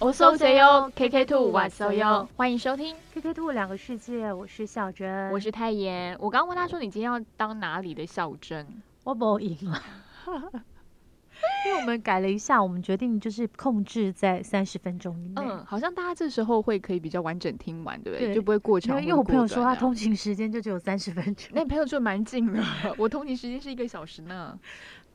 [0.00, 6.16] 我搜谁哟？KK Two 我搜哟，欢迎收听 KK Two 两个世界，我是小珍，我是泰妍。
[6.18, 8.66] 我刚刚问他说，你今天要当哪里的小珍？
[9.04, 9.82] 我不赢了，
[11.66, 15.42] 因为我们改了一下，我们决定就是控制在三十分钟以内。
[15.42, 18.34] 嗯，好像大家这时候会可以比较完整听完，对不对？
[18.34, 18.98] 就不会过长。
[19.02, 22.64] 因为我朋友说他通勤时间就只有三十分钟，那你朋友就蛮近的，
[22.96, 24.58] 我通勤时间是一个小时呢。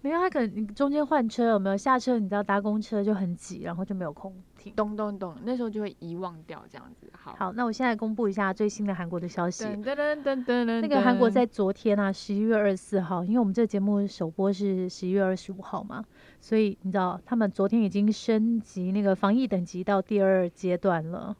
[0.06, 2.20] 没有，他可能你中间换车有没有下车？
[2.20, 4.72] 你知道搭公车就很挤，然后就没有空停。
[4.76, 7.12] 咚咚咚，那时候就会遗忘掉这样子。
[7.12, 9.64] 好，好，那我现在公布一下最新的韩国的消息。
[9.64, 16.06] 噔噔噔噔噔那个韩国在昨天啊，十一月二十四号，因为我们这个节目首播是十一月二十五号嘛，
[16.40, 21.36] 所以你知道他们昨天已经升级那个防疫等级到第二阶段了。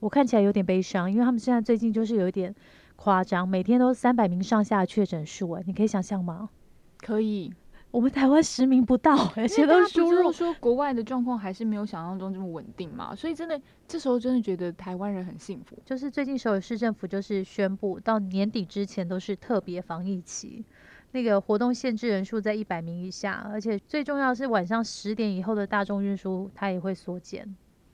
[0.00, 2.54] 我看起来有点悲伤，因为他们现在最近就是有一点
[2.96, 6.50] 夸张，每天都三百名上下确诊数，哎，你可以想象吗？
[6.98, 7.50] 可以。
[7.92, 15.76] 我们台湾十名不到，而且都输入说国外的状况还是没有想象中这么稳定嘛，所以真的这时候真的觉得台湾人很幸福。
[15.84, 20.64] 就是最近首尔市政府就是宣布，到年底之前都是特别防疫期，
[21.10, 27.44] 那个活动限制人数在一百名以下，而且最重要是晚上十点以后的大众运输它也会缩减，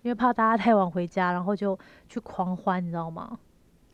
[0.02, 1.76] 因为怕大家太晚回家，然后就
[2.08, 3.36] 去狂欢，你知道吗？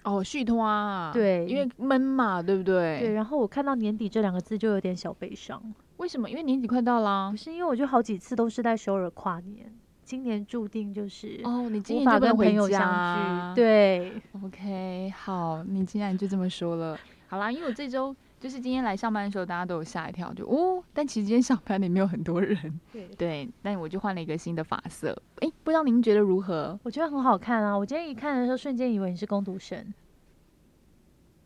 [0.03, 3.01] 哦，续托啊，对，因为闷嘛，对不对？
[3.01, 5.75] 对，然后我看到年底这两个字就有点小悲伤。
[5.99, 6.29] 为什么？
[6.29, 7.31] 因为年底快到啦。
[7.31, 9.73] 不是，因为我就好几次都是在首尔跨年，
[10.05, 13.61] 今年注定就是哦，你今年就跟朋友相聚。
[13.61, 22.81] 对，OK，好，你既然就这么说了，好啦，因为我这周就是今天来上班的时候，大家都有吓一跳，就哦，但其实今天上班里没有很多人。
[22.93, 26.79] 对对，但我就换了一个新的发色，哎，不知道您觉得如何？
[26.83, 27.75] 我觉得很好看啊！
[27.75, 29.95] 我今天一看的时候，瞬间以为你是攻读生。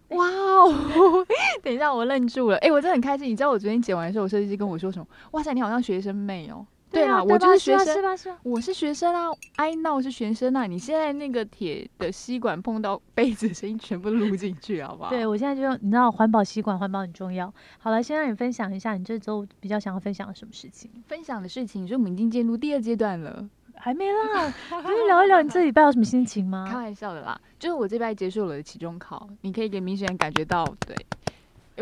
[0.09, 1.27] 哇哦！
[1.63, 2.57] 等一下，我愣住了。
[2.59, 3.29] 哎，我真的很开心。
[3.29, 5.07] 你知道我昨天剪完的时候，我设计师跟我说什么？
[5.33, 6.67] 哇塞，你好像学生妹哦。
[6.91, 8.17] 对啊，我就是学生，是吧？
[8.17, 8.39] 是吧？
[8.43, 10.65] 我是学生啊，I know 是学生啊。
[10.67, 15.11] 你现在那个铁的吸管碰到杯子，声音全部录进去，好不好？
[15.11, 17.53] 对，我现在就你知道，环保吸管，环保很重要。
[17.79, 20.91] 好了，先让你分享一下，你这周比较想要分享的什么事情？
[21.07, 23.47] 分享的事情，就我们已经进入第二阶段了。
[23.81, 26.67] 还没啦， 可以聊一聊你这礼拜有什么心情吗？
[26.69, 30.97] 开玩笑的啦，就是我这礼拜结束了期中考，你可以给明显感觉到，对，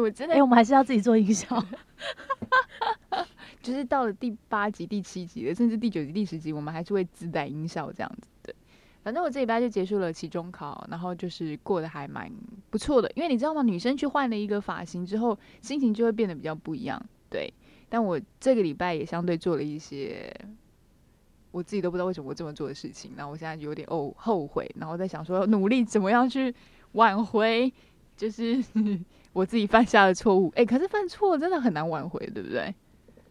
[0.03, 1.65] 我真的，哎，我们还是要自己做营销，
[3.63, 8.29] 就是到了第八集、第七集的，甚至第九集、第十集，我们还是会自带音效这样子。
[8.43, 8.55] 对，
[9.03, 12.31] 反正我这礼拜就结束了期中考，然后就是过得还蛮
[12.71, 13.63] 不错的，因为你知道吗？
[13.63, 17.01] 女生去换了一个发型之后，心情就会变得比较不一样。
[17.31, 17.53] 对，
[17.89, 20.33] 但我这个礼拜也相对做了一些。
[21.57, 26.55] 我自己都不知道为什么我这么做的事情，然后我现在有点哦后悔，然后在想说努力怎么样去
[26.93, 27.73] 挽回，
[28.15, 28.63] 就是
[29.33, 30.53] 我自己犯下的错误。
[30.55, 32.75] 哎，可是犯错真的很难挽回，对不对？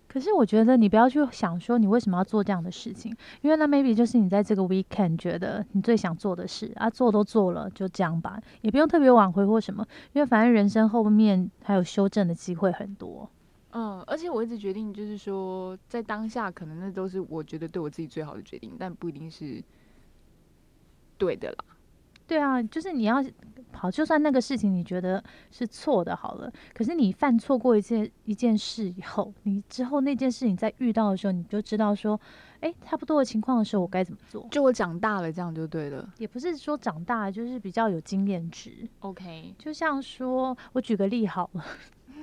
[0.07, 13.29] 可是我觉得你不要去想说你为什么要做这样的事情，因为那 maybe 就是你在这个 weekend 觉得你最想做的事啊，做都做了就这样吧，也不用特别挽回或什么，因为反正人生后面还有修正的机会很多。
[13.77, 19.61] 嗯，而且我一直决定，就是说，在当下，可能那都是我觉得对我自己最好的决定，但不一定是
[21.17, 21.57] 对的啦。
[22.25, 23.21] 对啊，就是你要
[23.73, 25.21] 好，就算那个事情你觉得
[25.51, 32.17] 是错的，好了，可是你犯错过一件一件事以后，你之后那件事你在遇到的时候，你就知道说，
[32.61, 34.47] 哎，差不多的情况的时候，我该怎么做？
[34.49, 36.09] 就我长大了，这样就对了。
[36.17, 38.87] 也不是说长大，就是比较有经验值。
[39.01, 41.65] OK，就像说我举个例好了。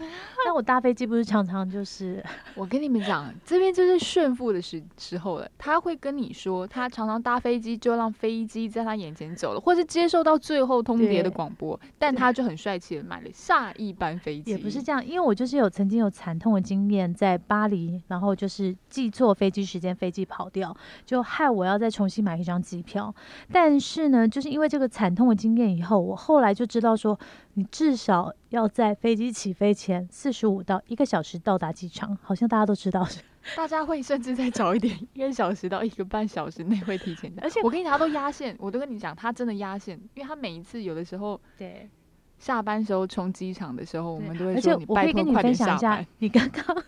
[0.44, 2.22] 那我搭飞机不是常常就是，
[2.54, 5.48] 我跟你们讲，这边就是炫富的时时候了。
[5.56, 14.50] 他会跟你说，他常常搭飞机就让飞机在他眼前走了，或是接受到最后通牒的广播，但他就很帅气的买了下一班飞机。
[14.50, 20.76] 也不是这样，因为我就是有曾经有惨痛的经验，在巴黎，然后就是记错飞机时间，飞机跑掉，
[21.06, 23.14] 就害我要再重新买一张机票。
[23.52, 27.18] 但是呢，就是因为这个惨痛的经验以后，我后来就知道说。
[27.54, 33.06] 你至少要在飞机起飞前四十五到一个小时到达机场，好像大家都知道。
[33.56, 37.42] 大家会甚至再早一点，一个小时到一个半小时内会提前到。
[37.42, 41.90] 而且我跟你讲，他都压线，我都跟你讲，他真的压线，因为他每一次有的时候，对，
[42.38, 46.06] 下班时候冲机场的时候，我们都会说你拜托快点下班。
[46.18, 46.82] 你刚刚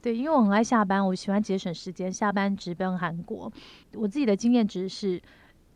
[0.00, 3.52] 对，因为我很爱下班，我喜欢节省时间，下班直奔韩国。
[3.94, 5.20] 我自己的经验值是。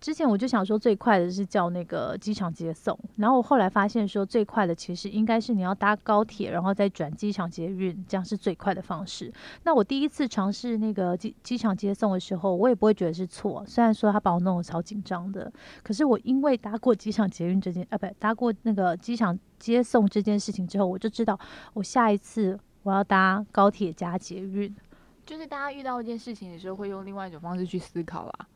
[0.04, 9.32] 之前我就想说最快的是叫那个机场接送，然后我后来发现说最快的其实应该是你要搭高铁，然后再转机场捷运，这样是最快的方式。
[9.62, 15.50] 那我第一次尝试那个机机场接送的时候，我也不会觉得是错，虽然说他把我弄得超紧张的，
[15.82, 21.40] 可是我因为搭过机场捷运这件，啊不，搭过那个机场接送这件事情之后，我就知道
[21.72, 24.76] 我下一次我要搭高铁加捷运。
[25.24, 28.48] 就是大家遇到一件事情的时候，会用另外一种方式去思考啦。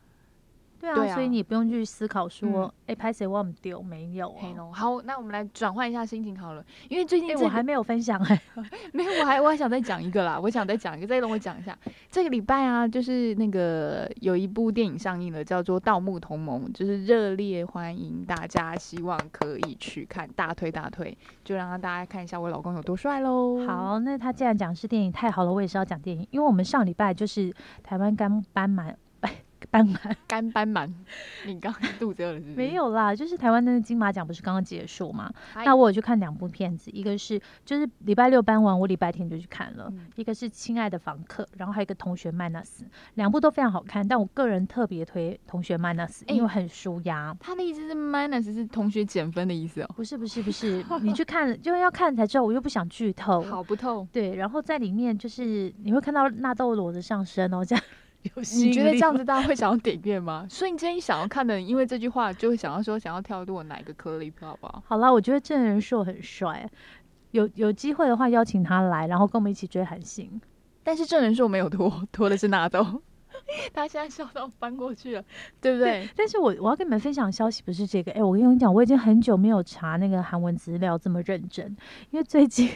[0.80, 3.82] 对啊，对啊所以你不用去思考说嗯，哎、拍谁忘不丢？
[3.82, 4.36] 没有啊。
[4.40, 8.42] 黑龙，好，那我们来转换一下心情好了，因为最近哎、这个我还没有分享哎、
[8.92, 11.76] 没有，我还我还想再讲一个啦， 我想再讲一个，再让我讲一下。
[12.10, 27.52] 这个礼拜啊，就是那个有一部电影上映了，叫做《盗墓同盟》，就是热烈欢迎大家，希望可以去看，大推大推，就让大家看一下我老公有多帅喽。，好，那他既然讲是电影，太好了，我也是要讲电影，因为我们上礼拜就是
[27.82, 28.96] 台湾刚搬满，
[29.70, 30.92] 颁满 干斑满，
[31.46, 32.56] 你刚刚肚子饿了是不是？
[32.56, 35.30] 没，有啦，就是台湾的金马奖不是刚刚结束嘛？
[35.52, 42.84] 嗨那我有去看两部片子，一个是就是礼拜六搬完，我礼拜天就去看了，嗯一个是《亲爱的房客》，然后还有一个《同学麦纳斯》，
[43.14, 47.36] 两部都非常好看，但我个人特别推《同学麦纳斯》，哎因为很舒压。
[47.40, 49.90] 他的意思是 minus 是同学减分的意思哦。
[49.96, 53.42] 不是不是不是，你去看了，就要看才知道，我又不想剧透。
[53.42, 57.84] 好不透，对，然后在里面就是你会看到纳豆罗的上身哦，这样
[58.34, 60.46] 有吸你觉得这样子大家会想要点阅吗？
[60.50, 64.82] 瞬间一想要看的人，因为这句话就会想要说想要跳过哪一个 clip 好不好？
[64.86, 66.68] 好啦，我觉得郑仁硕很帅，
[67.30, 70.40] 有有机会的话邀请他来，然后跟我们一起追韩星。
[70.82, 73.02] 但是郑仁硕没有拖，拖的是纳豆，
[73.72, 75.24] 他现在笑到翻过去了，
[75.60, 76.08] 对不对？
[76.16, 81.76] 但是我我要跟你们分享消息不是这个，哎、我跟你讲，我已经很久没有查那个韩文资料这么认真，
[82.10, 82.68] 因为最近。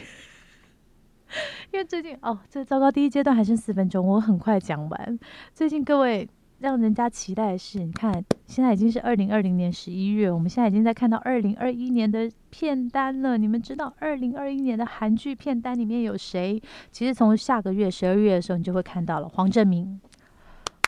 [1.71, 5.19] 因为最近哦，这糟糕，第一阶段还剩四分钟，我很快讲完。
[5.53, 6.27] 最近各位
[6.59, 13.37] 让人家期待的是，你看现在已经是二零二零年十一月，我们现在已经在看到二零二一年的片单了。
[13.37, 16.61] 你们知道二零二一年的韩剧片单里面有谁？
[16.91, 19.99] 其实从下个月十二月的时候，你就会看到了黄正明、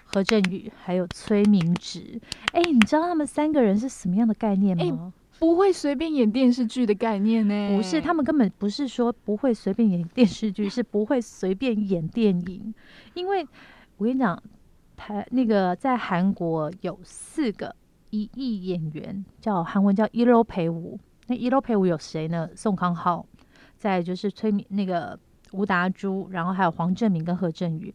[0.05, 2.21] 何振宇还有崔明植。
[2.53, 5.11] 哎，你知道他们三个人是什么样的概念吗？
[5.37, 7.75] 不会随便演电视剧的概念呢？
[7.75, 12.73] 不是，他们根本不是说不会随便演电视剧， 是不会随便演电影。
[13.13, 13.45] 因为
[13.97, 14.41] 我跟你讲，
[14.95, 17.75] 台那个在韩国有四个
[18.11, 20.97] 一亿演员，叫韩文叫一楼陪舞。
[21.27, 22.49] 那一楼陪舞有谁呢？
[22.55, 23.25] 宋康昊，
[23.77, 25.19] 再就是崔明那个
[25.51, 27.93] 吴达洙，然后还有黄正明跟何振宇。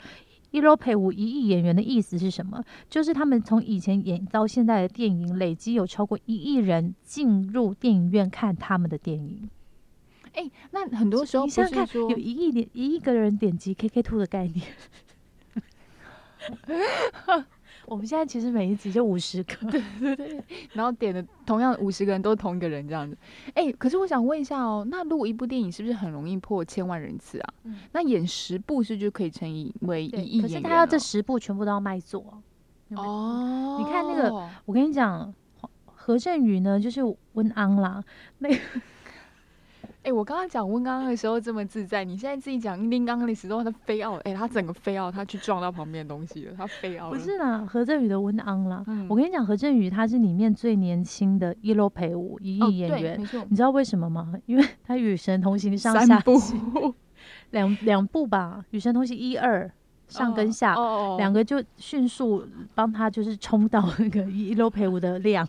[0.50, 2.62] 一楼赔五一亿演员的意思是什么？
[2.88, 9.48] 就是他们从以前演到现在的电影，累积有超过一亿人进入电影院看他们的电影。
[10.32, 14.66] 哎、那很多时候不你想想看，有一亿点一亿个人点击 KK Two 的概念。
[17.90, 19.54] 我们现在其实每一集就五十个，
[20.74, 23.18] 然后点的同样五十个人都是同一个人这样子。
[23.52, 27.54] 哎、可是我想问一下哦，那录一部电影是不是很容易破千万人次啊？
[27.64, 30.40] 嗯那演十部是就可以乘以为一亿？
[30.40, 32.24] 可是他要这十部全部都要卖座。
[32.90, 35.34] 哦，你看那个我跟你讲，
[35.84, 37.00] 何振宇呢就是
[37.32, 38.04] 温安啦，
[40.02, 47.10] 哎、我刚刚讲温刚刚的时候这么自在，你现在自己讲林刚刚的时候，他飞奥，哎、他整个飞奥，他去撞到旁边的东西了，他飞奥。
[47.10, 48.82] 不是啦，何振宇的温昂啦。
[48.86, 53.16] 嗯我跟你讲，何振宇他是里面最年轻的一楼陪舞一哦亿演员。
[53.16, 54.32] 对没错，你知道为什么吗？
[54.46, 56.54] 因为他《与神同行》上下部下
[57.50, 59.70] 两两部吧，《与神同行》一二
[60.08, 60.74] 上跟下，
[61.18, 62.42] 两个就迅速
[62.74, 65.46] 帮他就是冲到那个一楼陪舞的量。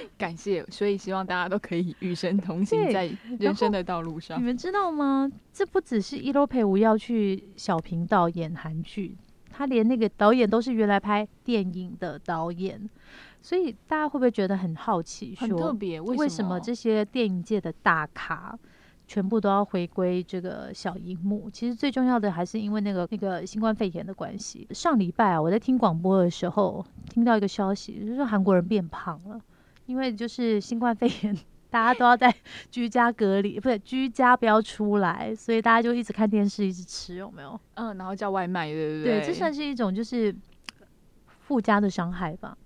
[0.18, 4.44] 感谢，所以希望大家都可以与神同行 在人生的道路上你。
[4.44, 5.30] 们知道吗？
[5.52, 9.16] 这不只是一楼陪舞要去小频道演韩剧，
[9.50, 12.88] 他连那个导演都是原来拍电影的导演，
[13.42, 18.58] 所以大家会不会觉得很好奇很特说，别，为为什么这些电影界的大咖？
[19.10, 21.48] 全部都要回归这个小荧幕。
[21.50, 24.68] 其实最重要的还是因为那个那个新冠肺炎的关系。
[24.72, 29.40] 上礼拜啊，我在听广播的时候听到一个消息，就是说韩国人变胖了，
[29.88, 31.34] 因为就是新冠肺炎，
[31.70, 32.32] 大家都要在
[32.70, 37.58] 居家隔离，不是居家不要出来，所以大家就一直看电视，一直吃，有没有？
[37.74, 39.26] 嗯，然后叫外卖，对不对，对？
[39.26, 40.34] 这算是一种就是
[41.40, 42.56] 附加的伤害吧。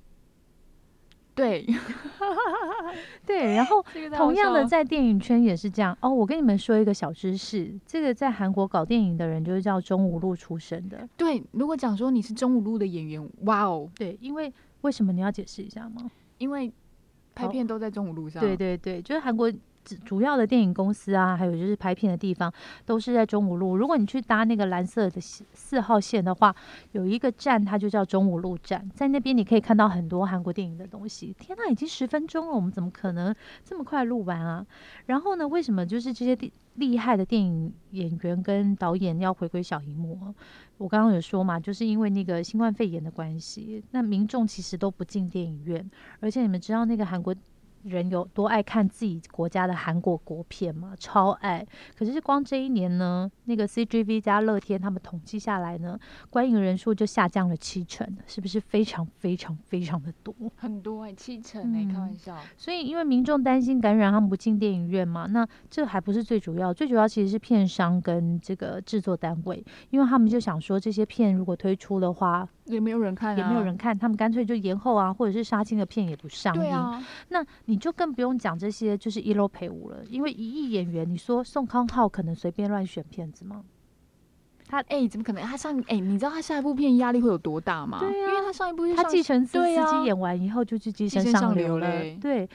[1.35, 1.65] 对。
[3.25, 3.83] 对，然后
[4.17, 6.11] 同样的，在电影圈也是这样哦。
[6.11, 11.09] 我跟你们说一个小知识，这个在韩国搞电影的人就是叫钟无路出身的。
[11.17, 14.53] 对，如果讲说你是中五路的演员，哇哦，对，因为
[14.83, 16.11] 为什么你要解释一下吗？
[16.39, 16.71] 因为
[17.35, 18.41] 拍片都在中午路上。
[18.41, 22.53] 对对对，就是韩国主主要的电影公司啊，还有就是拍片的地方，
[22.87, 23.77] 都是在中午路。
[23.77, 26.55] 如果你去搭那个蓝色的四四号线的话，
[26.93, 31.35] 有一个站，它就叫中午路站，在那边你可以看到很多韩国电影的东西。
[31.39, 33.35] 天呐，已经十分钟了，我们怎么可能
[33.65, 34.65] 这么快录完啊？
[35.07, 40.33] 然后呢，为什么就是这些厉厉害的电影演员跟导演要回归小荧幕啊？
[40.83, 47.33] 我刚刚有说嘛，就是因为那个新冠肺炎的关系，那民众其实都不进电影院，而且你们知道那个韩国
[47.85, 51.67] 人有多爱看自己国家的韩国国片嘛，超爱。
[51.97, 55.99] 可是光这一年呢，那个 CGV 加乐天他们统计下来呢，
[56.31, 60.35] 观影人数就下降了七成，是不是非常非常非常的多？
[60.57, 62.37] 很多哎、七成哎、嗯开玩笑。
[62.57, 76.73] 所以因为民众担心感染，他们不进电影院嘛，那这还不是最主要，最主要其实是片商跟这个制作单位，因为他们就想说这些片如果推出的话，也没有人看、啊，也没有人看，他们干脆就延后啊，或者是杀青的片也不上映。
[76.73, 83.63] 啊，那你就更不用讲这些就是一楼陪舞了，因为一亿演员，你说宋康昊可能随便乱选片子吗？
[84.69, 85.45] 他哎、怎么可能？
[85.45, 87.99] 他上哎、你知道他下一部片压力会有多大吗？
[88.01, 92.49] 对啊因为他上一部就他继承司机演完以后就去寄生寄生上流了，流对。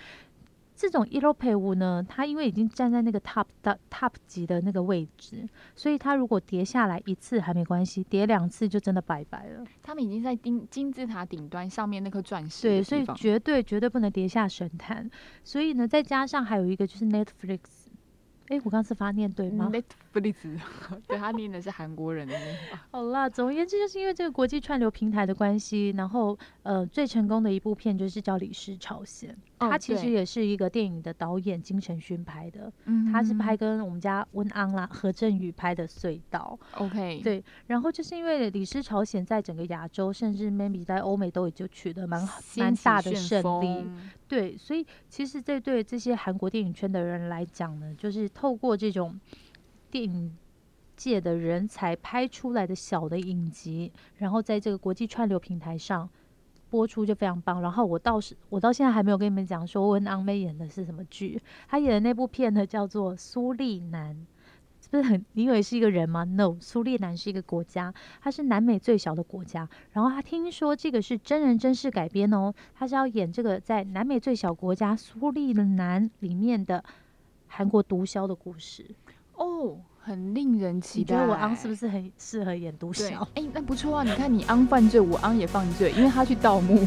[0.77, 9.65] 这种 e l o p e 舞呢，它因为已经站在那个 top 的 top 级的那个位置，所以它如果跌下来一次还没关系，跌两次就真的拜拜了。
[9.81, 15.09] 他们已经在金金字塔顶端上面那颗钻石对，所以绝对绝对不能跌下神坛。
[15.43, 17.59] 所以呢，再加上还有一个就是 Netflix，
[18.49, 19.83] 哎，我刚是发念对吗？Netflix，
[21.07, 22.79] 对他念的是韩国人的那个。
[22.91, 29.29] 好啦，总而言之，就是因为这个国际串流平台的关系，然后呃，最成功的一部片就是叫《李氏朝鲜》，
[29.65, 36.57] 哦他其实也是一个电影的导演金承勋拍的，嗯他是拍跟我们家温安啦、何振宇拍的《隧道》。
[36.83, 42.21] OK，对，然后就是因为《李氏朝鲜》在整个亚洲，甚至 maybe 在欧美都已经取得蛮
[42.55, 43.85] 蛮大的胜利。
[44.27, 49.17] 对，所以其实这对这些韩国电影圈的人来讲呢，就是透过这种
[49.89, 50.35] 电影
[50.95, 56.09] 界的人才拍出来的小的影集，然后在这个国际串流平台上
[56.69, 57.61] 播出就非常棒。
[57.61, 64.15] 然后我倒是我到现在还没有跟你们讲说温昂妹演的是什么剧，她演的那部片呢叫做《苏利南》。
[64.79, 65.25] 是不是很？
[65.33, 69.67] 你以为是一个人吗？No，苏利南是一个国家，它是南美最小的国家。
[69.91, 76.81] 然后他听说这个是真人真事改编哦，他是要演这个在南美最小国家苏利南里面的
[77.47, 78.85] 韩国毒枭的故事。
[79.37, 81.15] 哦，很令人期待。
[81.15, 83.27] 你觉得我昂是不是很适合演毒对，枭？
[83.35, 84.03] 哎、那不错啊！
[84.03, 86.85] 你看你昂犯罪，我昂也犯罪，因为他去盗墓。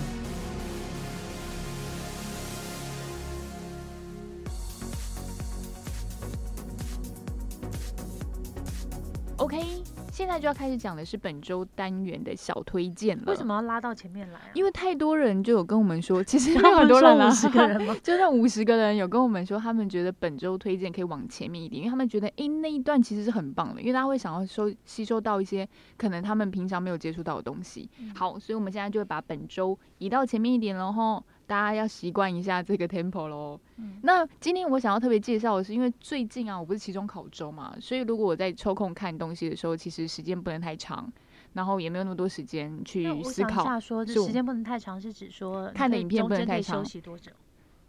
[9.37, 9.83] OK，
[10.21, 13.25] 现在就要开始讲的是本周单元的小推荐了。
[13.27, 13.43] 为什？
[13.43, 14.51] 么要拉到前面来啊？
[14.53, 17.97] 因为太多人就有跟我们说，其实有很多人啊，说50个人吗？
[18.05, 27.89] 就那五十个人有跟我们说，他们觉得本周推荐可以往前面一点，因为他们觉得诶、那一段其实是很棒的，因为大家会想要收吸收到一些可能他们平常没有接触到的东西。
[27.99, 33.59] 嗯好，所以我们现在就会把本周移到前面一点了吼，大家要习惯一下这个 tempo 喽。
[33.77, 41.13] 嗯那今天我想要特别介绍的是，因为最近啊，我不是期中考周嘛，所以如果我在抽空看东西的时候，其实时间不能太长，
[41.55, 43.65] 然后也没有那么多时间那去我想一思考。
[43.65, 47.33] 下说，这是时间不能太长，是指说看的影片不能太长休息多久？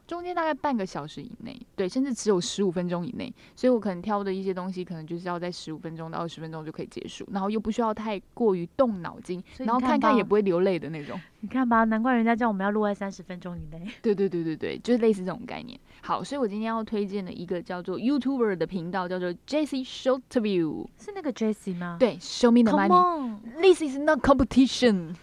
[0.08, 11.20] 中间大概半个小时以内，对，甚至只有十五分钟以内，所以我可能挑的一些东西，可能就是要在十五分钟到二十分钟就可以结束，然后又不需要太过于动脑筋，然后看看看也不会流泪的那种。
[11.40, 13.88] 你看吧，难怪人家叫我们要录在三十分钟以内。
[14.02, 15.80] 对对对对对，就是类似这种概念。
[16.02, 20.88] 好，所以我今天要推荐的一个叫做 YouTuber 的频道，叫做 Jessie Short View。
[21.00, 21.98] 是那个 Jessie 吗？
[22.00, 23.30] 对，Show me the，Come money.
[23.30, 25.16] on，This is not competition。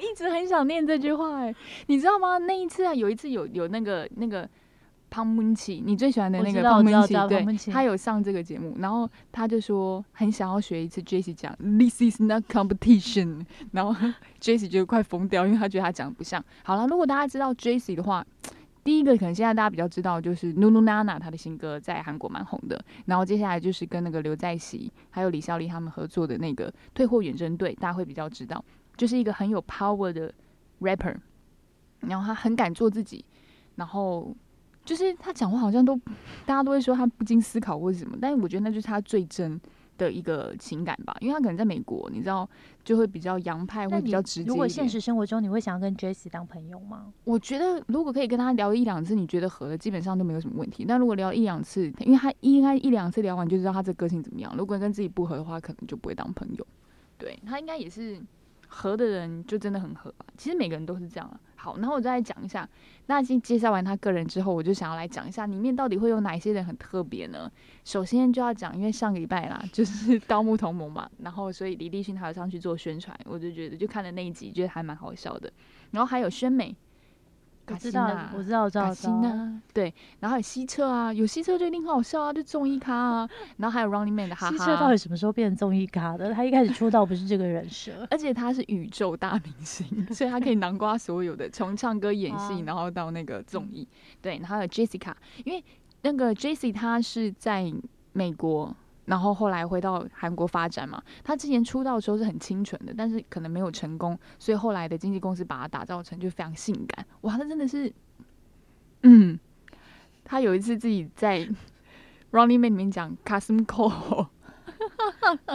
[0.00, 1.54] 我一直很想念这句话，哎，
[1.88, 2.38] 你知道吗？
[2.38, 4.48] 那一次啊，有一次有有那个那个
[5.10, 13.42] 庞文琪，你最喜欢的那个知道我知道庞文琪，对知道庞文，琪他有上这个节目，然后他就说很想要学一次 Jessie 讲 This is not competition，
[13.72, 16.42] 然后 Jessie 就快疯掉，因为他觉得他讲得不像。
[16.64, 18.26] 好了，如果大家知道 Jessie 的话。
[18.82, 28.64] 第一个可能现在大家比较知道就是 Nunu Nana 她的新歌在韩国蛮红的，然后接下来就是跟那个刘在熙还有李孝利他们合作的那个退货远征队，大家会比较知道，
[29.00, 30.30] 就是一个很有 power 的
[30.82, 31.16] rapper，
[32.00, 33.24] 然后他很敢做自己，
[33.76, 34.36] 然后
[34.84, 35.96] 就是他讲话好像都
[36.44, 39.58] 大家都会说他不经思考或者什么，但是我觉得那就是他最真
[39.96, 42.46] 的一个情感吧，因为他可能在美国，你知道
[42.84, 47.10] 就会比较洋派，会比较直接如果现实生活中你会想要跟 Jessie 当朋友吗？
[47.24, 50.84] 我觉得如果可以跟他聊一两次，你觉得合了，基本上都没有什么问题。
[50.86, 54.54] 但如果聊一两次，因为他应该一两次聊完就知道他这个性怎么样。
[54.58, 56.66] 如果跟自己不合的话，可能就不会当朋友。
[57.16, 58.18] 对他应该也是
[58.70, 60.24] 合的人，就真的很合吧。
[60.38, 61.38] 其实每个人都是这样啊。
[61.56, 62.66] 好，然后我再来讲一下。
[63.06, 67.50] 那先介绍完他个人之后，我就想要来讲一下里面到底会有哪些人很特别呢？
[67.84, 75.52] 首先就要讲，因为上个礼拜啦， 就是《盗墓同盟》嘛，然后所以李立勋他有上去做宣传，我就觉得就看了那一集，觉得还蛮好笑的。
[75.90, 76.74] 然后还有宣美。
[77.72, 79.20] 我知道，我知道，我知道。
[79.20, 86.32] 娜，对，然后还有西澈啊，有西澈就一定很好笑啊，就综艺咖啊， 然后还有 Running Man 的哈西澈到底，什么时候变成综艺咖的？
[86.34, 87.92] 他一开始出道不是这个人设。
[88.10, 93.86] 而且他是宇宙大明星，所以他可以囊括所有的，从唱歌、 演戏，啊然后到那个综艺，
[94.20, 95.12] 对，然后还有 Jessica，
[95.44, 95.62] 因为
[96.02, 97.72] 那个 Jessie 她是在
[98.12, 98.74] 美国。
[99.10, 107.04] 然后后来回到韩国发展嘛，他之前出道的时候是很清纯的，但是可能没有成功，所以后来的经纪公司把他打造成就非常性感。
[107.22, 107.92] 哇，他真的是，
[109.02, 109.36] 嗯，
[110.22, 111.40] 他有一次自己在
[112.30, 114.28] Running Man 里面讲 Kasim Cole，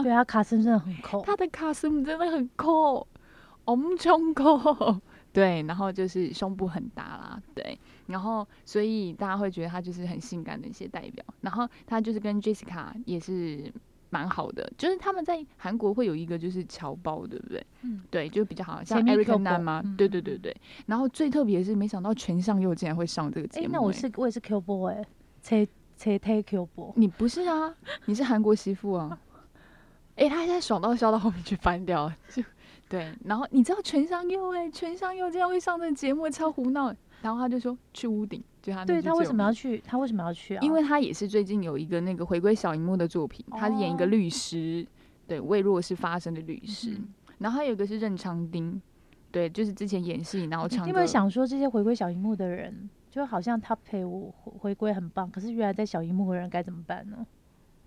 [0.04, 1.22] 对啊，卡森真的很抠。
[1.22, 3.08] 他的卡斯姆真的很酷，
[3.64, 4.44] 엄청酷，
[5.36, 7.78] 对，然后就是胸部很大啦，对，
[8.08, 13.70] 然后所以大家会觉得她就是很性感的一些代表，然后她就是跟 Jessica 也是
[14.10, 17.66] 蛮好的，就是他们在韩国会有一个就是侨胞，对不对？
[17.82, 25.06] 嗯，对，就比较好，像 Eric Bo，嘛，嗯对对对对，然后最特别的是，没想到全相佑竟然会上这个节哎、目、那我欸是我也是 Q 波哎，
[25.42, 26.94] 切切推 Q 波。
[26.96, 27.76] 你不是啊，
[28.06, 29.20] 你是韩国媳妇啊。
[30.16, 32.42] 哎、他现在爽到笑到后面去翻掉了，就
[32.88, 33.14] 对。
[33.24, 36.94] 然后你知道全相佑哎，全相佑竟然会上这个节目，超胡闹。
[37.22, 39.82] 然后他就说去屋顶，就他对他为什么要去？
[39.86, 40.60] 他为什么要去啊？
[40.62, 44.86] 因为他也是最近有一个那个回归小荧幕的作品，他是演一个哦律师，
[45.26, 46.92] 对为弱势发声的律师。
[46.92, 48.82] 嗯然后还有一个是任长丁，
[49.30, 50.68] 对，就是之前演戏然后。
[50.68, 57.28] 你有没有想说这些回归小荧幕的人，就好像他陪我回回归很棒，可是原来在小荧幕的人该怎么办呢？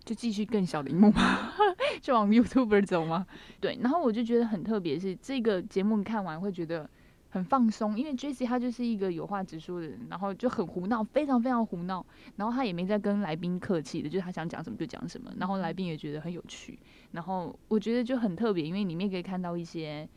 [0.08, 1.52] 就继续更小的荧幕吗？
[2.00, 3.26] 就往 YouTuber 走吗？
[3.60, 6.88] 对，然后我就觉得很特别，是这个节目看完会觉得
[7.28, 16.78] 很放松，因为 Jessie 她就是一个有话直说的人，然后就很胡闹，非常非常胡闹，然后她也没在跟来宾客气的，就是她想讲什么就讲什么，然后来宾也觉得很有趣，
[17.12, 20.08] 然后我觉得就很特别，因为里面可以看到一些。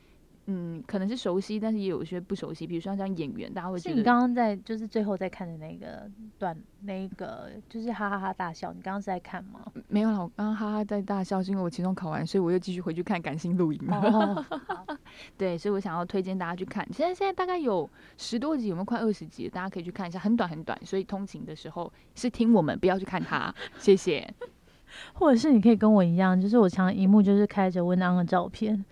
[0.48, 2.66] 嗯，可能是熟悉，但是也有一些不熟悉。
[2.66, 9.62] 比如说像演员，大家会觉得是你刚刚在就是最后在看的那个段，那个就是哈哈哈大笑，你刚刚是在看吗？
[9.88, 13.98] 没有啦，我刚刚哈哈在大笑，是因为我期中考完，所以我又继续回去看感性录影了。
[14.88, 14.98] 哦，
[15.38, 16.86] 对，所以我想要推荐大家去看。
[16.92, 19.48] 现在现在大概有十多集，有没有快二十集？
[19.48, 20.78] 大家可以去看一下，很短很短。
[20.84, 23.54] 所以通勤的时候是听我们，不要去看它。
[23.78, 24.28] 谢谢。
[25.14, 28.84] 或者是你可以跟我一样，就是我常荧幕就是开着温安的照片，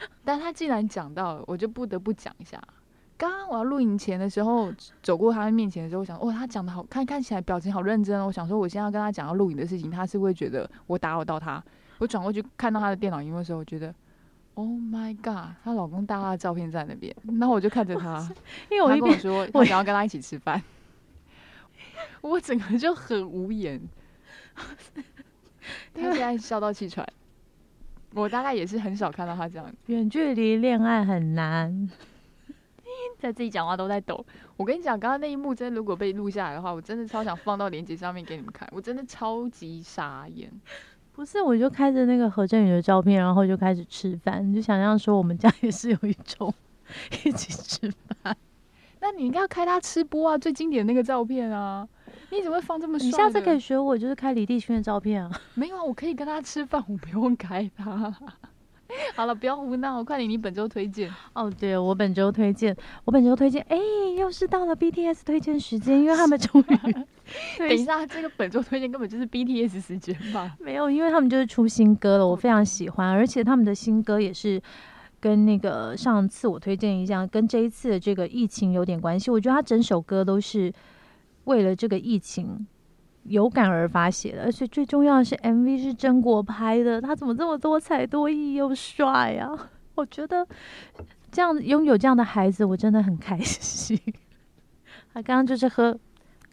[0.24, 2.60] 但他既然讲到了，我就不得不讲一下。
[3.16, 8.26] 刚刚我要录影前的时候，走过他面前的时候，我想，哇，他讲的好看，看起来表情好认真哦。
[8.26, 11.62] 我想说，我现在要跟他讲要录影的事情，他是会觉得我打扰到他。
[11.98, 13.94] 我转过去看到他的电脑荧幕的时候，我觉得
[14.54, 18.26] ，Oh my god，她老公大大的照片在那边，然后我就看着他。
[18.70, 20.62] 因为我一边跟我说，我想要跟他一起吃饭，
[22.22, 23.78] 我整个就很无言。
[25.92, 27.06] 他现在笑到气喘，
[28.14, 31.88] 我大概也是很少看到他这样，远距离恋爱很难，
[33.18, 34.24] 在自己讲话都在抖。
[34.56, 40.50] 我跟你讲，刚刚那一幕真的如果被录下来的话，我真的超想放到链接上面给你们看，我真的超级傻眼。
[41.12, 46.52] 不是我就开着那个何振宇的照片，然后就开始吃饭，就想象说我们家也是有一种
[47.24, 47.92] 一起吃
[48.22, 48.36] 饭。
[49.00, 51.86] 那你应该要开他吃播啊，最经典的那个照片啊！
[52.30, 53.06] 你怎么会放这么帅？
[53.06, 55.30] 你下次可以学我，就是开李帝勋的照片啊。
[55.54, 58.14] 没有啊，我可以跟他吃饭，我不用开他。
[59.14, 61.08] 好了，不要胡闹，快点，你本周推荐。
[61.32, 63.78] 哦，对，我本周推荐，我本周推荐，哎，
[64.18, 66.92] 又是到了 BTS 推荐时间，因为他们终于
[67.56, 70.56] 等一下，这个本周推荐根本就是 BTS 时间吧？
[70.58, 74.60] 没有，因为他们就是出新歌了，我非常喜欢，而且他们的新歌也是
[75.20, 79.30] 跟那个上次我推荐一样，跟这一次的这个疫情有点关系。
[79.30, 80.72] 我觉得他整首歌都是
[81.50, 82.64] 为了这个疫情
[83.24, 89.70] 有感而发写的，而且最重要的是 MV 是真国拍的，他怎么这么多才多艺又帅啊？
[89.96, 90.46] 我觉得
[91.32, 93.98] 这样拥有这样的孩子，我真的很开心。
[95.12, 95.98] 他刚刚就是喝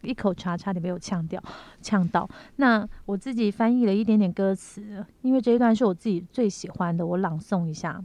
[0.02, 1.40] 一口茶，差点被我呛掉，
[1.80, 2.28] 呛到。
[2.56, 8.02] 那我自己翻译了一点点歌词，因为这一段是我自己最喜欢的，我朗诵一下。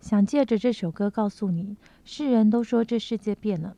[0.00, 3.76] 想借着这首歌告诉你，世人都说这世界变了，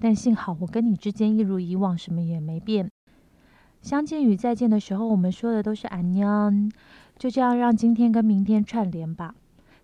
[0.00, 2.90] 但幸好我跟你之间一如以往，什么也没变。
[3.80, 6.70] 相见与再见的时候，我们说的都是安 녕，
[7.18, 9.34] 就这样让今天跟明天串联吧。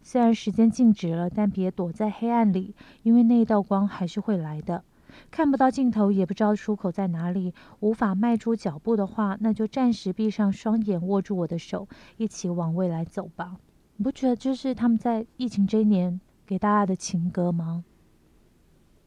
[0.02, 4.82] 虽然时间静止了，但别躲在黑暗里，因为那一道光还是会来的。
[5.30, 13.56] 看不到尽头，也不知道出口在哪里，无法迈出脚步的话，那就暂时闭上双眼，握住我的手，一起往未来走吧。
[13.96, 17.84] 你不觉得这是他们在疫情这一年给大家的情歌吗？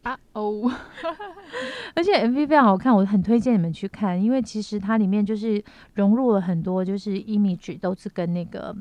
[0.03, 0.69] 啊哦，
[1.95, 5.63] 而且 MV 非常好看，我很推荐你们去看，因为其实它里面就是
[5.95, 8.75] 融入了很多就是 image 都是跟那个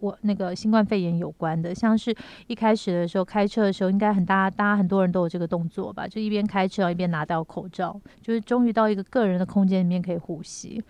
[0.00, 2.14] 我那个新冠肺炎有关的，像是
[2.46, 10.82] 一开始的时候开车的时候，应该很大，大家很多人都有这个动作吧，就一边开车一边拿掉口罩，就是终于到一个个人的空间里面可以呼吸。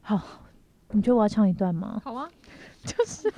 [0.00, 0.20] 好，
[0.90, 2.00] 你觉得我要唱一段吗？
[2.04, 2.28] 好啊，
[2.84, 3.32] 就是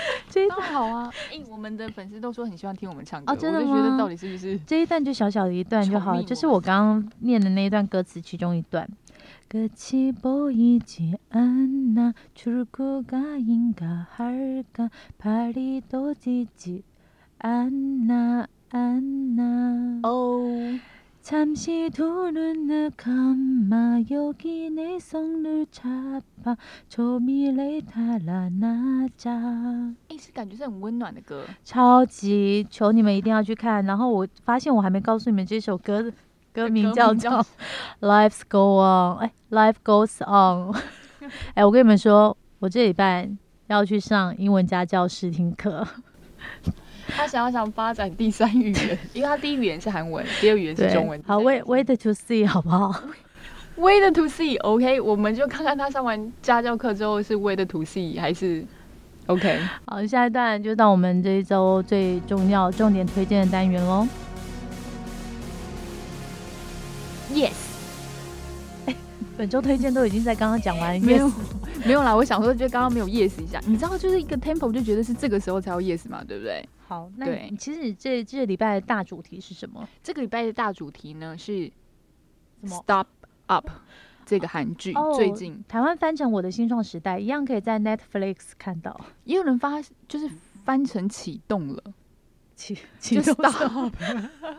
[0.30, 3.76] 这一段好啊，哎、我们的粉丝都说很喜欢听我们唱歌，哦、真的吗？
[3.76, 8.88] 觉得到底是不是这一段就小小的一段就好了，就是我刚刚念的那一段歌词其中一段。
[9.48, 10.78] 歌词不一，
[11.30, 12.50] 安出
[13.38, 14.30] 应哈
[15.88, 16.84] 多几，
[17.38, 18.06] 安
[18.70, 20.78] 安哦。
[21.27, 26.57] 잠시 두 눈을 감아 여기 내 손을 잡아
[26.89, 29.31] 저 미래 달아나자
[30.09, 31.45] 哎、是感觉是很温暖的歌。
[31.63, 33.85] 超级求你们一定要去看。
[33.85, 36.17] 然后我发现我还没告诉你们这首歌的歌
[36.53, 37.45] 歌名名叫叫做《
[38.29, 40.73] Lives Go On》，哎，《Life Goes On》。
[41.53, 43.29] 哎，我跟你们说，我这礼拜
[43.67, 45.87] 要去上英文家教试听课。
[47.16, 51.20] 他想要想发展第三语言， 因为他第一语言是韩文，第二语言是中文。
[51.26, 52.94] 好，wait wait to see 好不好
[53.76, 58.64] ？wait to see，OK，、我们就看看他上完家教课之后是 wait to see 还是
[59.26, 59.58] OK。
[59.86, 64.06] 好，下一段就到我们这一周最重要、重点推荐的单元喽。
[67.32, 67.52] Yes，
[69.36, 71.30] 本周推荐都已经在刚刚讲完，没有
[71.84, 76.66] 没有啦，我想说就刚刚没有 yes 一下，你知道就是一个 tempo 就觉得是这个时候才要 yes 嘛，对不对？
[76.88, 77.26] 好，那
[77.58, 79.86] 其实你这这礼拜的大主题是什么？
[80.02, 81.70] 这个礼拜的大主题呢是
[82.62, 83.06] 什么 Stop
[83.46, 83.68] Up
[84.24, 88.98] 这个韩剧，哦最近台湾翻成《我的新创时代》，一样可以在 Netflix 看到。
[89.24, 90.26] 也有人发就是
[90.64, 91.82] 翻成启动了，
[92.56, 93.92] 启启动 Stop，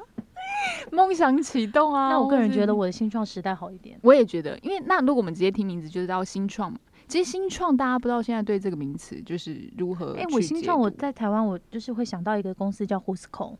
[0.93, 2.09] 梦想启动啊。
[2.09, 3.99] 那我个人觉得我的新创时代好一点。
[4.03, 6.77] 我也觉得，因为那如果我们直接听名字就知道新创嘛。
[7.09, 13.57] 其实新创大家不知道现在对这个名词就是如何哎、我新创我在台湾，我就是会想到一个公司叫 Who'sco，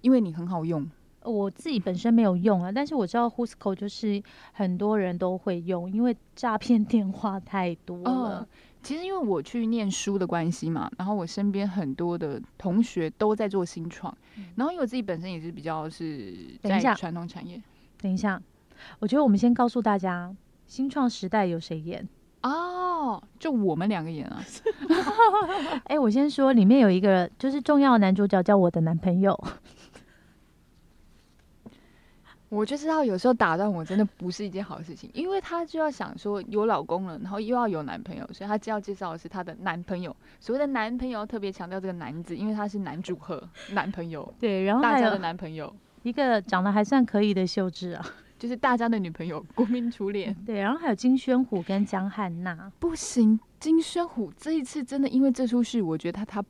[0.00, 0.90] 因为你很好用，
[1.22, 4.22] 我自己本身没有用啊，但是我知道 Who'sco 就是
[4.52, 8.40] 很多人都会用，因为诈骗电话太多了。
[8.40, 8.48] 嗯，
[8.82, 14.16] 其实因为我去念书的关系嘛，然后我身边很多的同学都在做新创，
[14.56, 16.94] 然后因为我自己本身也是比较是等一下。
[16.94, 17.62] 传统产业。
[18.00, 18.42] 等一下，
[19.00, 20.34] 我觉得我们先告诉大家，
[20.66, 22.08] 新创时代有谁演？
[22.44, 24.44] 哦，就我们两个演啊，
[25.88, 29.34] 哎、我先说，里面有一个就是重要的男主角叫我的男朋友，
[32.50, 40.14] 我就知道有时候打断我真的不是一件好事情，因为他就要想说有老公了，然后又要有男朋友，所以他就要介绍的是他的男朋友。
[40.38, 45.74] 所谓的男朋友特别强调这个“男”字，因为他是男主和男朋友，对，然后大家的男朋友。
[46.02, 48.04] 一个长得还算可以的秀智啊，
[48.44, 50.36] 就是大家的女朋友， 国民初恋。
[50.44, 56.44] 对，然后还有金宣虎跟江汉娜，不行，金宣虎这一次真的因为这出戏，我觉得他他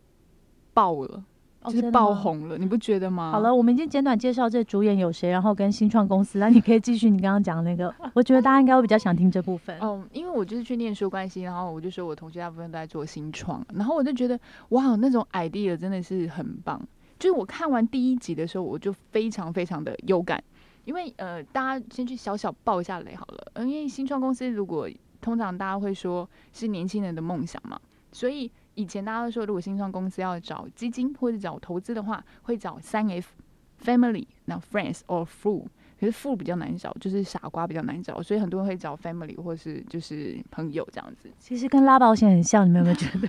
[0.73, 1.23] 爆了，
[1.67, 3.31] 就是爆红了，你不觉得吗？
[3.31, 9.79] 好了，我们已经简短介绍这主演有谁，然后跟新创公司，那你可以继续你刚刚讲的那个，我觉得大家应该会比较想听这部分。
[9.79, 14.37] 哦，因为我就是去念书关系，然后我就说我同学大部分都在做新创，然后我就觉得
[14.71, 16.85] 哇，那种 idea 真的是很棒。
[17.21, 20.43] 就是我看完第一集的时候，我就非常非常的有感，
[20.85, 24.89] 因为呃，大家先去小小爆一下雷好了，嗯因为新创公司如果
[25.21, 27.81] 通常大家会说是年轻人的梦想嘛，
[28.13, 35.67] 所以以前大家都说，如果新创公司要找基金或者找投资的话，会找三 F：family、那 friends or fool。
[36.05, 41.31] 可是 fool 比较难找，就是傻瓜比较难找，所以很多人会找 family 或是就是朋友这样子。
[41.39, 43.27] 其实跟拉保险很像，你们有没有觉得？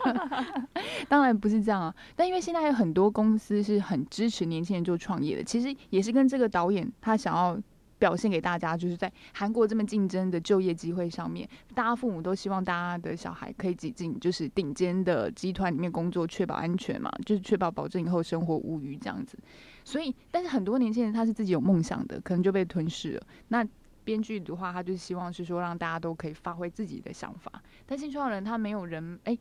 [1.07, 7.57] 当然不是这样啊，但因为现在有很多公司是很支持年轻人做创业的，其实也是跟这个导演他想要
[7.97, 19.37] 表现给大家，就是在韩国这么竞争的就业机会上面，大家父母都希望大家的小孩可以挤进就是顶尖的集团里面工作，确保安全嘛，就是确保保证以后生活无虞这样子。
[19.83, 23.27] 所以，但是很多年轻人他是自己有梦想的，可能就被吞噬了。
[23.47, 23.65] 那
[24.03, 29.37] 编剧的话，他就希望是说让大家都可以发挥自己的想法，但新创人他没有人哎。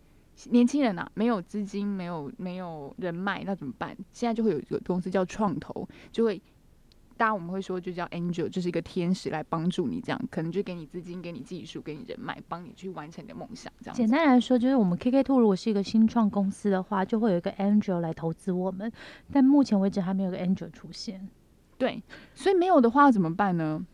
[0.51, 3.97] 年轻人啊，没有资金，没有没有人脉，那怎么办？
[4.13, 6.43] 现在就会有一个公司叫创投，就会，
[7.17, 14.09] 大家我们会说就叫 angel，就是一个天使来帮助你，这样可能就给你资金、给你技术、给你人脉，帮你去完成你的梦想，这样简。
[14.09, 18.91] 单来说，就是我们 KK Two 如果是一个新创公司的话，就会有一个 Angel 来投资我们，
[19.33, 21.29] 但目前为止还没有个 Angel 出现。
[21.77, 22.03] 对，
[22.35, 23.85] 所以没有的话怎么办呢？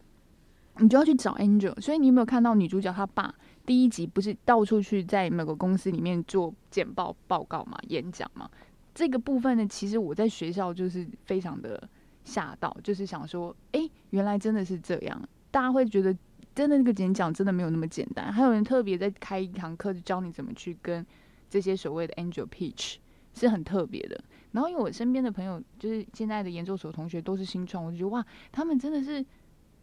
[0.78, 1.78] 你就要去找 angel。
[1.80, 3.34] 所以你有没有看到女主角她爸
[3.66, 8.48] 第一集不是到处去在某个公司里面做简报报告嘛、演讲嘛？
[8.94, 11.88] 这个部分呢，其实我在学校就是非常的
[12.24, 15.28] 吓到，就是想说，诶，原来真的是这样。
[15.50, 16.16] 大家会觉得
[16.54, 21.04] 真的那个演讲真的没有那么简单，还有人特别在开一堂课，就教你怎么去跟
[21.48, 22.96] 这些所谓的 Angel Peach
[23.34, 24.22] 是很特别的。
[24.52, 29.24] 然后因为我身边的朋友，就是现在的研究所同学都是新创，我就觉得哇，他们真的是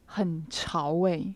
[0.06, 1.36] 很潮诶、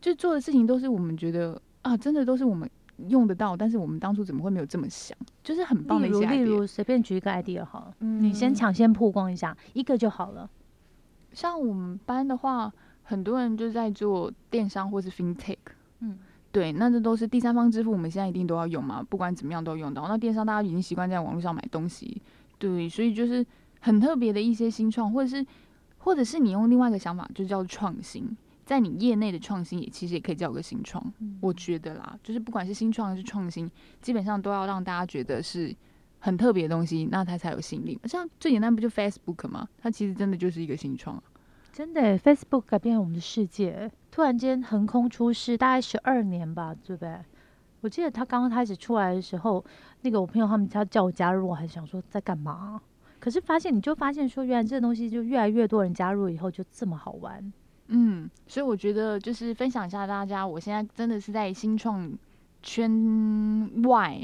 [0.00, 2.68] 就做的事情都是我们觉得啊，真的都是我们
[3.08, 5.16] 用得到，但是我们当初怎么会没有这么想？
[5.42, 6.44] 就是很棒的例如，一些例 idea。
[6.44, 10.48] 如随便举一个 idea 好了，嗯你先抢先曝光一下，一个就好了。
[11.32, 15.56] 像我们班的话，很多人就在做电商或是 FinTech。
[16.00, 16.18] 嗯，
[16.50, 20.08] 对，那这都是第三方支付，我们现在一定都要用嘛，不管怎么样都用到。
[20.08, 22.20] 那电商大家已经习惯在网络上买东西，
[22.58, 23.46] 对，所以就是
[23.80, 25.46] 很特别的一些新创，或者是
[25.98, 28.36] 或者是你用另外一个想法，就叫创新，
[28.70, 31.04] 在你业内的创新也其实也可以叫个新创。
[31.40, 33.68] 我觉得啦，就是不管是新创还是创新，
[34.00, 35.74] 基本上都要让大家觉得是
[36.20, 37.98] 很特别的东西，那它才有吸引力。
[38.04, 39.68] 像最简单不就 Facebook 吗？
[39.76, 41.22] 它其实真的就是一个新创啊。
[41.72, 47.18] 真的，Facebook 改变了我们的世界，突然间横空出世，大概十二年吧，对不对？
[47.80, 49.64] 我记得他刚刚开始出来的时候，
[50.02, 52.80] 那个我朋友他们他叫我加入，我还想说在干嘛？
[53.18, 57.52] 可是发现你就发现说，原来这个东西就越来越多人加入以后就这么好玩。
[57.90, 62.10] 嗯，所以我觉得就是分享一下大家，我现在真的是在新创
[62.62, 64.18] 圈外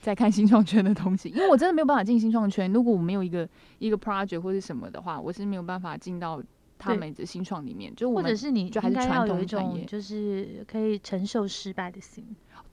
[0.00, 2.72] 在看新创圈的东西，因为我真的没有办法进新创圈。
[2.72, 3.48] 如果我没有一个
[3.78, 6.42] 一个 project 或是什么的话，我是没有办法进到
[6.78, 7.94] 他们的新创里面。
[7.94, 12.24] 就我或者是你就还是传统一种产业就是可以承受失败的心。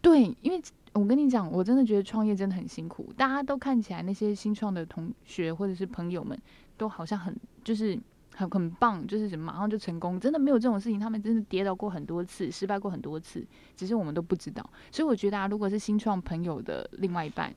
[0.01, 0.61] 对，因为
[0.93, 3.11] 我跟你讲，我真的觉得创业真的很辛苦。
[3.17, 6.39] 大家都看起来那些新创的同学或者是朋友们，
[6.77, 7.99] 都好像很就是
[8.35, 10.99] 很很棒，就是马上就成功，真的没有这种事情。
[10.99, 13.45] 他们真的跌倒过很多次，失败过很多次，
[13.75, 14.67] 只是我们都不知道。
[14.91, 17.53] 所以我觉得啊，如果是新创朋友的另外一半，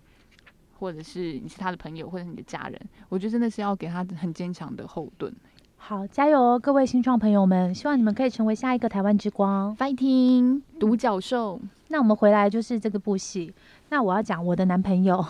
[0.78, 5.34] 或者是你是他的朋友，或者是你的家人，我觉得真的是要给他很坚强的后盾。
[5.80, 7.72] 好，加油哦，各位新创朋友们！
[7.74, 9.76] 希望你们可以成为下一个台湾之光。
[9.76, 13.54] Fighting，独角兽，那我们回来就是这个部戏。
[13.88, 15.24] 那我要讲我的男朋友，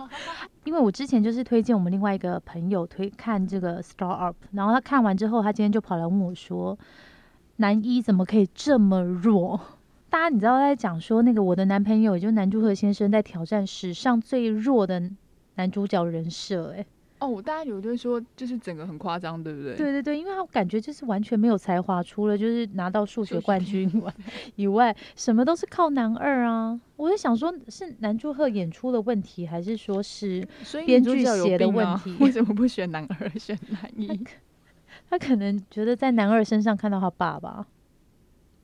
[0.64, 6.78] 因为我之前就是推荐我们另外一个朋友推看这个 Star Up，然后他看完之后，他今天就跑来问我说
[7.56, 9.60] ：“男一怎么可以这么弱？”
[10.08, 15.02] 大家你知道在讲说那个我的男朋友，也就是南柱赫先生在挑战史上最弱的
[15.54, 16.84] 男主角人设、哎，
[17.26, 19.76] 哦，大家有就说就是整个很夸张，对不对？
[19.76, 23.90] 对对对，因为他感觉就是完全没有才华，除了就是拿到数学冠军
[24.56, 26.80] 以外，什么都是靠男二啊。
[26.96, 30.46] 我就想说，是南柱赫演出的问题，还是说是
[30.86, 34.24] 编剧写的问题 为什么不选男二，选男一？
[35.08, 37.66] 他可能觉得在男二身上看到他爸爸，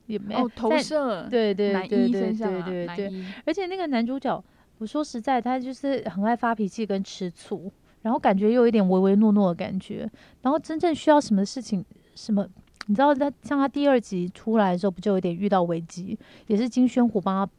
[0.07, 4.43] 也没有哦，投射对对男对对对对对，而且那个男主角，
[4.77, 10.09] 我说实在，他就是很爱发脾气跟吃醋，然后感觉又有一点唯唯诺诺的感觉，
[10.41, 11.83] 然后真正需要什么事情，
[12.15, 12.47] 什么
[12.87, 17.51] 你知道他像他第二集出来的时候，不就有点遇到危机，也是金宣虎帮他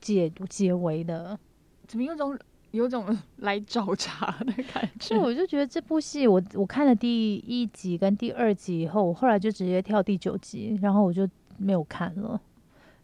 [0.00, 1.38] 解解围的，
[1.86, 2.38] 怎么有种
[2.72, 5.08] 有种 来找茬的感觉？
[5.08, 12.40] 所以我就觉得这部戏我我看了第一集跟第二集以后，我后来就直接跳第九集，然后我就没有看了。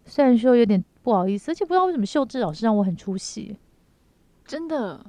[0.05, 3.57] 虽然说有点不好意思，而且不知道为什么秀智老师让我很出戏。
[4.45, 5.05] 真的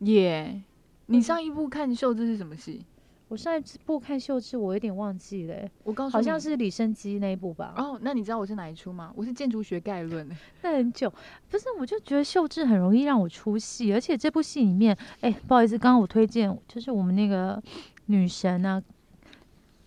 [0.00, 0.62] 耶！
[1.06, 2.84] 你上一部看秀智是什么戏？
[3.28, 7.74] 我上一部看秀智，我有点忘记了欸、我告诉你，好像是李生基那一部吧。
[7.76, 7.98] 哦。
[8.00, 9.12] 那你知道我是哪一出吗？
[9.16, 11.12] 我是《建筑学概论》欸 那很久，
[11.50, 17.60] 不是，我就觉得秀智很容易让我出戏，而且这部戏里面，哎、不好意思，刚刚我推荐就是我们那个
[18.06, 18.80] 女神呢、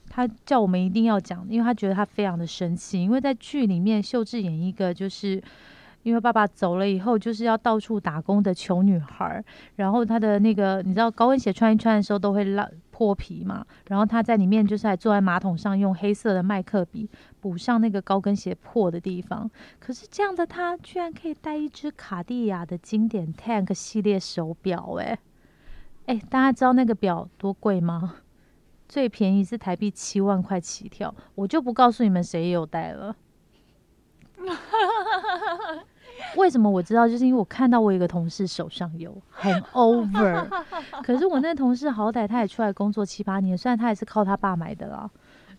[0.10, 5.42] 她叫我们一定要讲，因为她觉得她非常的生气，因为在剧里面秀智演一个就是。
[6.04, 9.44] 因为爸爸走了以后，就是要到处打工的穷女孩，
[9.76, 17.10] 然后她的那个你知道高跟鞋穿一穿的时候都会烂破皮嘛，然后她在里面就是还坐在马桶上用黑色的麦克笔
[17.40, 25.20] 补上那个高跟鞋破的地方，可是这样的他居然可以戴一只卡地亚的经典 Tank 系列手表、欸，
[26.06, 28.16] 哎哎，大家知道那个表多贵吗？
[28.88, 33.16] 最便宜是台币七万块起跳，我就不告诉你们谁有戴了。
[36.38, 37.08] 为什么我知道？
[37.08, 40.48] 就是因为我看到我有一个同事手上有很 over，
[41.04, 45.10] 可是我那同事好歹他也出来工作七八年，虽然他也是靠他爸买的啦，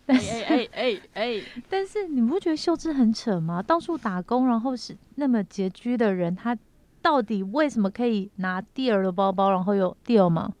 [0.07, 3.61] 哎哎哎哎哎，但是你不觉得秀智很扯吗？
[3.61, 6.57] 到处打工，然后是那么拮据的人，他
[7.01, 10.51] 到底为什么可以拿蒂尔的包包，然后有蒂尔吗？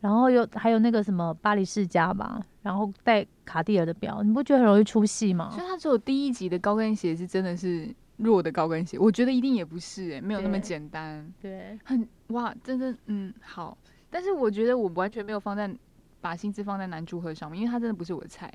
[0.00, 5.64] 然后又还有那个什么巴黎世家吧，然后戴卡地尔的表，你不觉得很容易出戏吗所？
[5.64, 11.32] 以他只有第一集的高跟鞋是真的是弱的高跟鞋，我觉得一定也不是哎、没有那么简单。
[11.40, 13.76] 对，很哇，真的嗯好，
[14.10, 15.72] 但是我觉得我完全没有放在
[16.20, 18.52] 把心思放在男主和上面，因为他真的不是我的菜。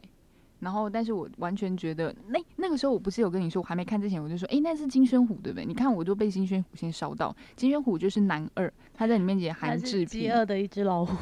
[0.59, 5.65] 然后，但是我完全觉得，那那个时候我不是有跟你说，我还没看之前，我就说，诶，那是金宣虎对不对？
[5.65, 7.33] 你看，我就被金宣虎先烧到。
[7.55, 10.33] 金宣虎就是男二，他在里面演韩志饥平。
[10.33, 11.15] 饿的一只老虎，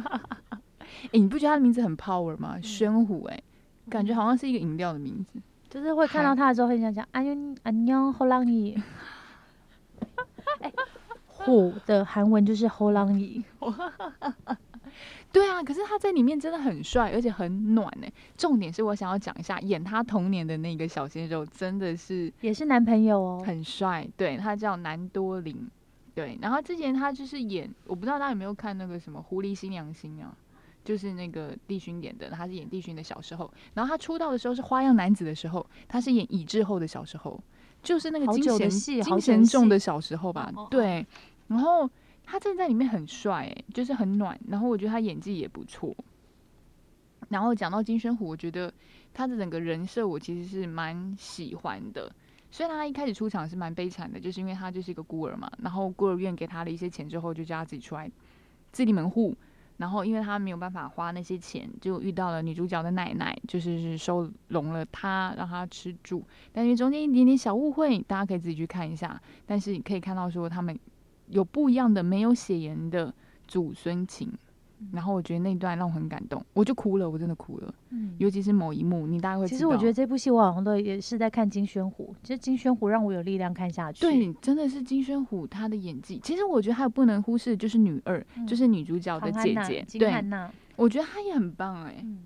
[1.12, 2.60] 诶，你不觉得他的名字很 power 吗？
[2.60, 3.42] 宣虎，诶，
[3.88, 5.40] 感觉好像是一个饮料的名字。
[5.76, 8.82] 就是会看到他的时候很想讲安妞安妞后浪椅。
[10.60, 10.72] 哎，
[11.26, 13.44] 虎的韩文就是后浪椅。
[15.30, 18.08] 对啊，可是他在里面真的很帅，而且很暖呢。
[18.38, 24.08] 重点是我想要讲一下，演他童年的那个小鲜肉，真的是也是男朋友哦，很帅。
[24.16, 25.68] 对他叫南多林，
[26.14, 26.38] 对。
[26.40, 30.34] 然后之前他就是演，我不知道大家有没有看那个什么《狐狸新娘心》啊，
[30.86, 33.52] 就是那个帝勋演的，他是演帝勋的小时候。
[33.74, 37.38] 然后他出道的时候是花样男子的时候，他是演以志后的小时候，
[37.82, 38.70] 就是那个精神
[39.02, 40.50] 精神重的小时候吧。
[40.70, 41.06] 对，
[41.48, 41.90] 然后。
[42.28, 44.36] 他真的在里面很帅，哎，就是很暖。
[44.48, 45.94] 然后我觉得他演技也不错。
[47.28, 48.74] 然后讲到金宣虎，我觉得
[49.14, 52.10] 他的整个人设我其实是蛮喜欢的。
[52.50, 55.48] 虽然他一开始出场是蛮悲惨的，就是因为他就是一个孤儿嘛。
[55.62, 58.10] 然后孤儿院给他了一些钱之后，就叫他自己出来
[58.72, 59.32] 自立门户。
[59.78, 66.24] 然后因为他没有办法花那些钱，就遇到了女主角的奶奶，就是收容了他，让他吃住。
[66.52, 69.20] 但是中间一点点小误会，大家可以自己去看一下。
[69.44, 70.78] 但是你可以看到说他们。
[71.28, 73.12] 有不一样的没有血缘的
[73.48, 74.32] 祖孙情，
[74.92, 77.74] 然后我觉得那段让我很感动，我就哭了，我真的哭了。
[77.90, 79.46] 嗯，尤其是某一幕，你大概会。
[79.46, 84.00] 其实我觉得这部戏我好像都也是在看金宣虎，其实金宣虎让我有力量看下去。
[84.00, 86.20] 对，真的是金宣虎他的演技。
[86.22, 89.54] 其实我觉得还有不能忽视，就是女二，就是女主角的姐
[89.86, 90.12] 姐，对，
[90.76, 91.96] 我觉得她也很棒哎。
[92.02, 92.18] 嗯，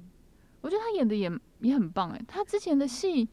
[0.61, 3.29] 我觉得她演的也也很棒哎，她之前的戏。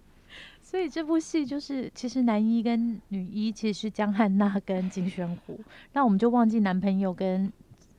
[0.61, 5.57] 所以这部戏就是，其实男一跟女一其实是江汉娜跟金宣虎，
[5.93, 7.49] 那我们就忘记男朋友跟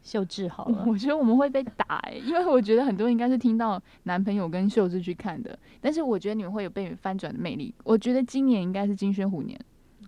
[0.02, 0.84] 秀智好了。
[0.88, 7.74] 我觉得我们会被打哎，因为我觉得很多人应该是听到男朋友跟秀智去看的，但是我觉得你们会有被翻转的魅力。
[7.84, 9.58] 我觉得今年应该是金宣虎年，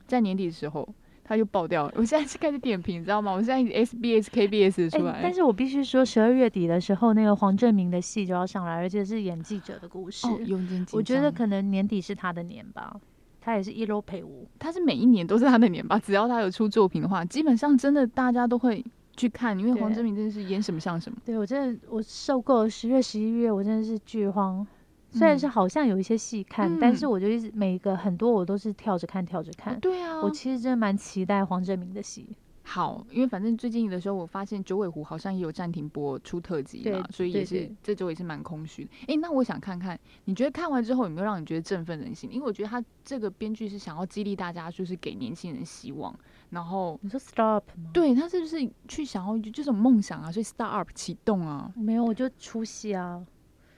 [0.07, 0.89] 在年底的时候。
[1.23, 1.93] 他就爆掉了。
[1.97, 3.31] 我现在是开始点评，你知道吗？
[3.31, 5.21] 我现在 SBS、KBS 出来。
[5.23, 10.27] 但是我必须说，十二月底的时候，那个黄正明的戏就要上来，而且是演记者的故事。
[10.27, 12.97] 哦，有点我觉得可能年底是他的年吧。
[13.41, 15.97] 他也是一楼陪舞，他是每一年都是他的年吧？
[16.01, 18.85] 只要他有出作品的话，基本上真的大家都会
[19.21, 21.19] 去看，因为黄正明真的是演什么像什么。
[21.25, 24.67] 对我真的我受够了十月、十一月，我真的是剧荒。
[25.13, 29.79] 虽然是好像有一些戏看，但是我就一直每一个很多我都是跳着看跳着看。
[29.81, 32.29] 对啊，我其实真的蛮期待黄正明的戏。
[32.63, 38.91] 好，因为反正最近的时候，我发现九尾狐好像也有暂停播出特辑嘛，所以也是这周也是蛮空虚的。
[39.09, 42.33] 哎，那我想看看，你觉得看完之后有没有让你觉得振奋人心？
[42.33, 46.15] 因为我觉得他这个编剧是想要激励大家，就是给年轻人希望。
[46.51, 47.91] 然后你说 stop 吗？
[47.93, 50.31] 对他是不是去想要就这种梦想啊？
[50.33, 51.73] 所以 start up 启动啊？
[51.77, 53.25] 没有，我就出戏啊。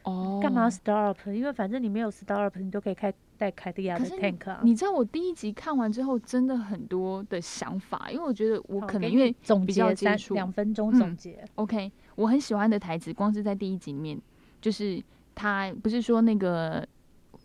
[0.04, 1.18] 哦，干嘛 start up？
[1.30, 4.60] 因为反正你没有 start up，你都可以开带凯蒂亚的 tank 啊。
[4.64, 11.44] 你知道我第一集看完之后，真的很多的想法，因为我觉得我可能因为总结三两分钟总结。
[11.56, 14.18] OK，我很喜欢的台词，光是在第一集里面，
[14.60, 15.00] 就是
[15.34, 16.84] 他不是说那个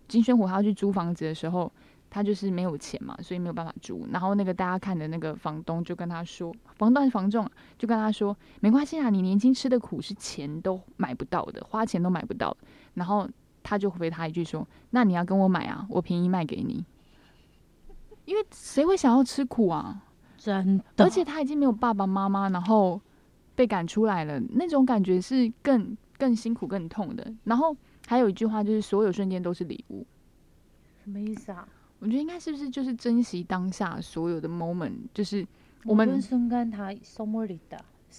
[0.07, 1.71] 金宣虎他要去租房子的时候。
[2.09, 4.07] 他就是没有钱嘛，所以没有办法租。
[4.11, 12.55] 然后那个大家看的那个房东就跟他说，房东房仲就跟他说，没关系啊，你年轻吃的苦是钱都买不到的，花钱都买不到。
[12.93, 13.29] 然后
[13.61, 16.83] 他就回他一句说，那你要跟我买啊，我便宜卖给你。
[18.25, 20.03] 因为谁会想要吃苦啊？
[20.37, 21.03] 真的。
[21.03, 22.99] 而且他已经没有爸爸妈妈，然后
[23.55, 27.33] 被赶出来了，那种感觉是更更辛苦、更痛的。
[27.43, 30.05] 然后还有一句话就是，所有瞬间都是礼物。
[31.03, 31.67] 什么意思啊？
[31.99, 35.45] 我觉得应该是不是就是珍惜当下所有的 moment，就是
[35.83, 36.21] 我们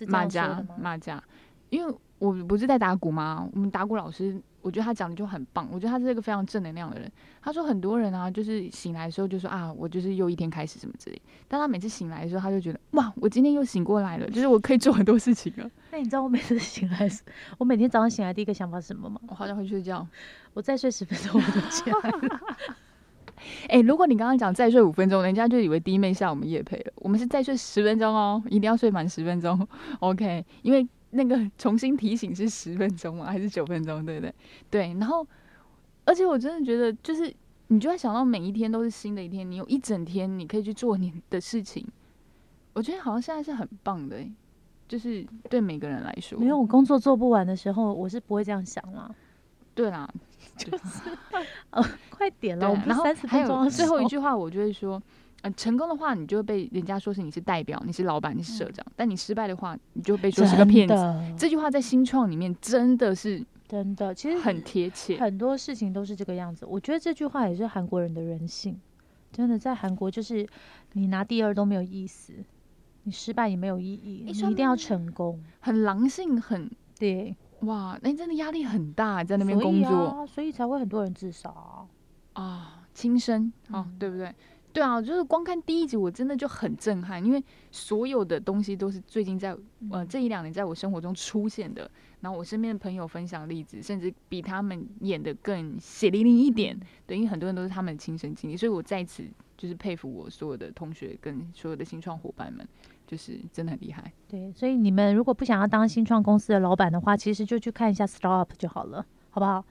[0.06, 1.22] 马甲马甲，
[1.70, 3.48] 因为我不是在打鼓吗？
[3.52, 5.68] 我们打鼓老师，我觉得他讲的就很棒。
[5.70, 7.10] 我觉得他是一个非常正能量的人。
[7.40, 11.22] 他说很多人啊，就是醒来的时候就说啊，我就是又一天开始什么之类。
[11.46, 15.70] 但他每次醒来的时候，他就觉得哇，我今天又醒过来了，就是我可以做很多事情了。
[15.92, 17.08] 那你知道我每次醒来，
[17.58, 19.20] 我每天早上醒来第一个想法是什么吗？
[19.28, 20.04] 我好想回去睡觉，
[20.54, 22.40] 我再睡十分钟我就起来了。
[23.68, 26.92] 哎，如果你刚刚讲再睡五分钟，人家就以为弟妹下我们夜配了。
[26.96, 29.66] 我们是再睡十分钟哦，一定要睡满十分钟。
[30.00, 33.26] OK，因为那个 重新提醒是十分钟吗？
[33.26, 34.04] 还是九分钟？
[34.04, 34.34] 对不对？
[34.70, 34.82] 对。
[35.00, 35.26] 然后，
[36.04, 37.32] 而且我真的觉得，就是
[37.68, 41.86] 你就会想到每一天都是新的一天，你有一整天你可以去做你的事情。
[42.74, 44.16] 我觉得好像现在是很棒的，
[44.86, 46.38] 就是对每个人来说。
[46.38, 49.10] 没有我工作做不完的时候，我是不会这样想啦。
[49.78, 50.08] 对啦。
[50.58, 51.16] 就是，
[51.70, 55.00] 呃，快点了，然后还有最后一句话，我就会说，
[55.42, 60.94] 呃，成功的话，你就会被人家说是你是代表，你是老板，你是社长；但你失败的话，你就被说是个骗子。
[61.38, 65.16] 这句话在新创里面真的是真的，其实很贴切。
[65.20, 66.66] 很多事情都是这个样子。
[66.66, 68.76] 我觉得这句话也是韩国人的人性，
[69.30, 70.44] 真的在韩国就是
[70.94, 72.32] 你拿第二都没有意思，
[73.04, 75.40] 你失败也没有意义，你一定要成功。
[75.60, 76.68] 很狼性，很
[76.98, 81.86] 对，哇，那真的压力很大，在那边工作啊，所以才会很多人自杀啊。
[82.34, 84.32] 啊，轻生哦，嗯对不对？
[84.70, 87.42] 对啊，就是光看第一集，我真的就很震撼，因为
[87.72, 89.56] 所有的东西都是最近在
[89.90, 91.90] 呃这一两年在我生活中出现的，
[92.20, 99.24] 然后我身边的朋友分享例子，甚至比他们演的更血淋淋一点，对，因为很多人都是他们的亲身经历，所以我在此
[99.56, 102.68] 就是佩服我所有的同学跟所有的新创伙伴们，
[103.08, 104.12] 就是真的很厉害。
[104.28, 109.64] 对，所以你们如果不想要当新创公司的老板的话，其实就去看一下 Startup 就好了，好不好？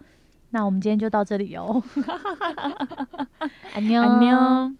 [0.50, 1.84] 那我们今天就到这里哦。
[3.76, 4.76] 安妞，安妞。